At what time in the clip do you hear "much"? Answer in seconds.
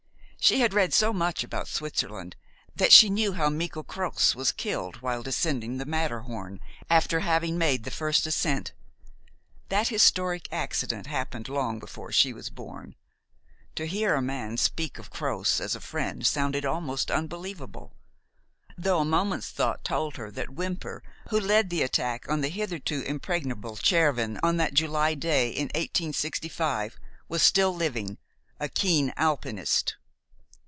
1.13-1.43